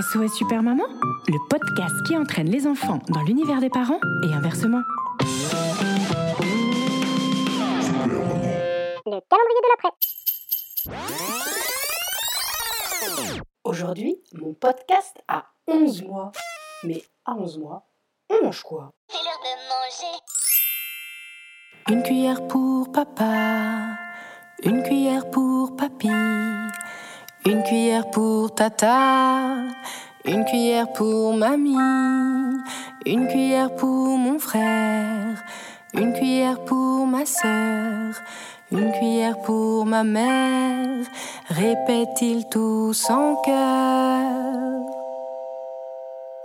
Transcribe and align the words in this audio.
SOS 0.00 0.32
Super 0.32 0.62
Maman, 0.62 0.86
le 1.28 1.48
podcast 1.50 1.94
qui 2.06 2.16
entraîne 2.16 2.48
les 2.48 2.66
enfants 2.66 3.00
dans 3.10 3.20
l'univers 3.22 3.60
des 3.60 3.68
parents 3.68 4.00
et 4.22 4.32
inversement. 4.32 4.80
Le 9.04 9.20
calendrier 9.28 9.60
de 9.62 9.68
l'après. 9.68 9.90
Aujourd'hui, 13.64 14.16
mon 14.32 14.54
podcast 14.54 15.18
a 15.28 15.44
11 15.66 16.04
mois. 16.04 16.32
Mais 16.84 17.02
à 17.26 17.34
11 17.34 17.58
mois, 17.58 17.86
on 18.30 18.42
mange 18.42 18.62
quoi 18.62 18.92
C'est 19.08 19.18
l'heure 19.18 19.42
de 19.42 19.50
manger. 19.68 20.16
Une 21.90 22.02
cuillère 22.02 22.46
pour 22.48 22.90
papa, 22.90 23.98
une 24.62 24.82
cuillère 24.82 25.28
pour 25.30 25.76
papy, 25.76 26.08
une 27.46 27.62
cuillère 27.62 28.10
pour 28.10 28.54
tata, 28.54 29.54
une 30.24 30.44
cuillère 30.44 30.92
pour 30.92 31.34
mamie, 31.34 32.58
une 33.06 33.26
cuillère 33.28 33.74
pour 33.76 34.18
mon 34.18 34.38
frère, 34.38 35.42
une 35.94 36.12
cuillère 36.12 36.62
pour 36.64 37.06
ma 37.06 37.24
sœur, 37.24 38.14
une 38.70 38.92
cuillère 38.92 39.38
pour 39.40 39.86
ma 39.86 40.04
mère, 40.04 41.06
répète-t-il 41.48 42.46
tous 42.50 43.08
en 43.08 43.36
chœur. 43.36 44.26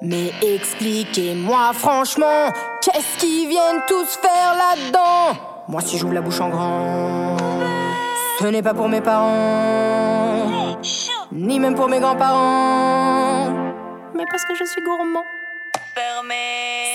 Mais 0.02 0.32
expliquez-moi 0.42 1.74
franchement, 1.74 2.48
qu'est-ce 2.82 3.18
qu'ils 3.20 3.50
viennent 3.50 3.82
tous 3.88 4.18
faire 4.22 4.54
là-dedans? 4.54 5.40
Moi 5.68 5.82
si 5.82 5.98
j'ouvre 5.98 6.14
la 6.14 6.22
bouche 6.22 6.40
en 6.40 6.50
grand, 6.50 7.36
ce 8.40 8.46
n'est 8.46 8.62
pas 8.62 8.74
pour 8.74 8.88
mes 8.88 9.02
parents, 9.02 10.65
ni 11.32 11.60
même 11.60 11.76
pour 11.76 11.88
mes 11.88 12.00
grands-parents, 12.00 13.52
mais 14.16 14.26
parce 14.30 14.46
que 14.46 14.56
je 14.56 14.66
suis 14.66 14.82
gourmand. 14.82 15.26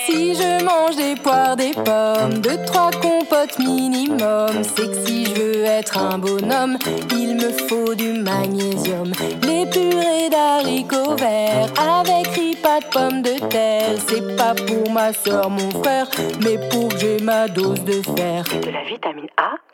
Si 0.05 0.35
je 0.35 0.63
mange 0.63 0.95
des 0.95 1.15
poires, 1.15 1.55
des 1.55 1.71
pommes, 1.71 2.39
deux, 2.39 2.57
trois 2.67 2.91
compotes 2.91 3.57
minimum, 3.57 4.63
c'est 4.63 4.91
que 4.91 5.05
si 5.05 5.25
je 5.25 5.33
veux 5.33 5.63
être 5.63 5.97
un 5.97 6.19
bonhomme, 6.19 6.77
il 7.11 7.35
me 7.35 7.51
faut 7.67 7.95
du 7.95 8.13
magnésium. 8.13 9.11
Les 9.43 9.65
purées 9.65 10.29
d'haricots 10.29 11.15
verts 11.15 11.71
avec 11.79 12.27
riz, 12.27 12.55
pas 12.61 12.79
de 12.79 12.85
pommes 12.85 13.21
de 13.23 13.39
terre, 13.49 13.95
c'est 14.07 14.35
pas 14.35 14.53
pour 14.53 14.91
ma 14.91 15.13
soeur, 15.13 15.49
mon 15.49 15.71
frère, 15.81 16.07
mais 16.43 16.57
pour 16.69 16.89
que 16.89 16.97
j'ai 16.99 17.19
ma 17.19 17.47
dose 17.47 17.83
de 17.83 18.01
fer. 18.15 18.43
de 18.61 18.69
la 18.69 18.83
vitamine 18.83 19.29
A 19.37 19.70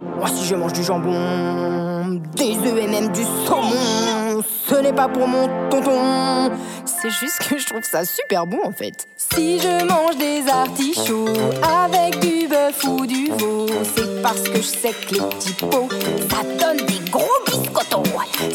Moi 0.00 0.28
si 0.28 0.44
je 0.46 0.54
mange 0.54 0.72
du 0.72 0.82
jambon, 0.82 2.20
des 2.34 2.56
œufs 2.56 2.78
et 2.78 2.86
même 2.86 3.12
du 3.12 3.22
saumon, 3.46 4.42
ce 4.66 4.74
n'est 4.76 4.92
pas 4.92 5.08
pour 5.08 5.26
mon 5.26 5.48
tonton. 5.68 6.50
C'est 6.84 7.10
juste 7.10 7.48
que 7.48 7.58
je 7.58 7.66
trouve 7.66 7.82
ça 7.82 8.04
super 8.04 8.46
bon 8.46 8.60
en 8.64 8.72
fait. 8.72 9.06
Si 9.16 9.58
je 9.58 9.84
mange 9.84 10.16
des 10.16 10.48
artichauts 10.48 11.28
avec 11.62 12.18
du 12.20 12.48
bœuf 12.48 12.84
ou 12.84 13.06
du 13.06 13.30
veau, 13.38 13.66
c'est 13.94 14.22
parce 14.22 14.42
que 14.42 14.56
je 14.56 14.62
sais 14.62 14.92
que 14.92 15.14
les 15.14 15.20
petits 15.20 15.54
pots, 15.54 15.88
ça 16.30 16.42
donne 16.58 16.84
des 16.86 17.10
gros 17.10 17.26
biscottos. 17.46 18.02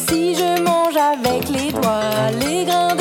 Si 0.07 0.35
je 0.35 0.61
mange 0.61 0.97
avec 0.97 1.49
les 1.49 1.71
doigts, 1.71 2.31
les 2.39 2.65
grains 2.65 2.95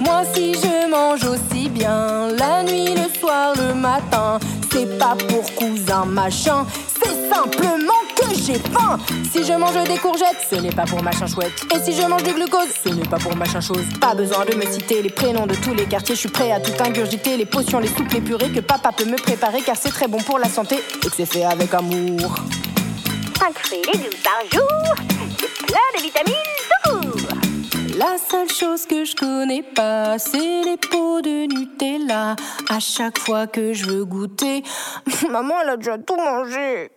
Moi 0.00 0.22
si 0.34 0.54
je 0.54 0.90
mange 0.90 1.24
aussi 1.24 1.68
bien 1.68 2.28
la 2.38 2.62
nuit, 2.62 2.94
le 2.94 3.18
soir, 3.18 3.54
le 3.56 3.74
matin, 3.74 4.38
c'est 4.72 4.98
pas 4.98 5.16
pour 5.28 5.54
cousin 5.54 6.04
machin, 6.04 6.66
c'est 7.02 7.28
simplement 7.32 8.02
que 8.16 8.34
j'ai 8.34 8.58
faim. 8.58 8.98
Si 9.30 9.44
je 9.44 9.52
mange 9.52 9.82
des 9.84 9.98
courgettes, 9.98 10.46
ce 10.50 10.56
n'est 10.56 10.70
pas 10.70 10.84
pour 10.84 11.02
machin 11.02 11.26
chouette. 11.26 11.52
Et 11.74 11.78
si 11.82 12.00
je 12.00 12.06
mange 12.06 12.22
du 12.22 12.32
glucose, 12.32 12.68
ce 12.84 12.90
n'est 12.90 13.06
pas 13.06 13.18
pour 13.18 13.34
machin 13.36 13.60
chose. 13.60 13.84
Pas 14.00 14.14
besoin 14.14 14.44
de 14.44 14.54
me 14.54 14.66
citer 14.70 15.02
les 15.02 15.10
prénoms 15.10 15.46
de 15.46 15.54
tous 15.54 15.74
les 15.74 15.84
quartiers, 15.84 16.14
je 16.14 16.20
suis 16.20 16.28
prêt 16.28 16.52
à 16.52 16.60
tout 16.60 16.72
ingurgiter, 16.82 17.36
les 17.36 17.46
potions, 17.46 17.78
les 17.78 17.88
soupes, 17.88 18.12
les 18.12 18.20
purées 18.20 18.50
que 18.50 18.60
papa 18.60 18.90
peut 18.96 19.04
me 19.04 19.16
préparer 19.16 19.62
car 19.62 19.76
c'est 19.76 19.90
très 19.90 20.08
bon 20.08 20.18
pour 20.18 20.38
la 20.38 20.48
santé 20.48 20.76
et 20.76 21.08
que 21.08 21.14
c'est 21.16 21.26
fait 21.26 21.44
avec 21.44 21.72
amour. 21.74 22.36
5 23.38 23.58
fruits 23.58 23.78
et 23.82 23.96
légumes 23.96 24.18
par 24.22 24.40
jour. 24.52 24.94
Plein 25.66 25.88
de 25.96 26.02
vitamines. 26.02 27.01
La 27.96 28.16
seule 28.16 28.48
chose 28.48 28.86
que 28.86 29.04
je 29.04 29.14
connais 29.14 29.62
pas, 29.62 30.18
c'est 30.18 30.62
les 30.62 30.76
pots 30.78 31.20
de 31.20 31.46
Nutella. 31.46 32.36
À 32.70 32.80
chaque 32.80 33.18
fois 33.18 33.46
que 33.46 33.74
je 33.74 33.84
veux 33.84 34.04
goûter, 34.04 34.62
maman 35.30 35.54
elle 35.62 35.68
a 35.70 35.76
déjà 35.76 35.98
tout 35.98 36.16
mangé. 36.16 36.90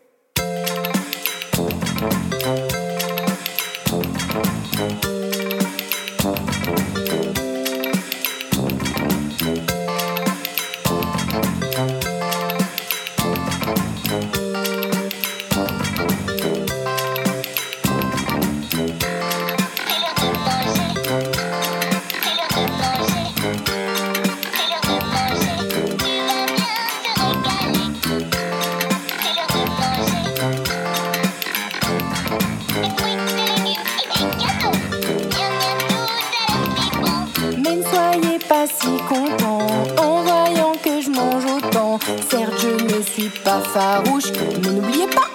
Soyez 37.95 38.39
pas 38.39 38.67
si 38.67 38.97
contents 39.07 39.67
en 39.97 40.23
voyant 40.23 40.73
que 40.83 41.01
je 41.01 41.09
mange 41.09 41.45
autant. 41.45 41.99
Certes, 42.29 42.59
je 42.59 42.95
ne 42.95 43.01
suis 43.01 43.29
pas 43.43 43.61
farouche, 43.61 44.31
mais 44.63 44.71
n'oubliez 44.71 45.07
pas, 45.07 45.29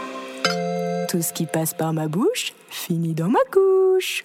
tout 1.08 1.22
ce 1.22 1.32
qui 1.32 1.46
passe 1.46 1.74
par 1.74 1.92
ma 1.92 2.08
bouche 2.08 2.52
finit 2.68 3.14
dans 3.14 3.28
ma 3.28 3.44
couche. 3.50 4.24